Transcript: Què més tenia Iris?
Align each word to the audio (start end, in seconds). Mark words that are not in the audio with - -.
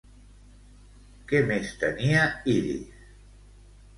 Què 1.33 1.41
més 1.51 1.69
tenia 1.83 2.23
Iris? 2.53 3.05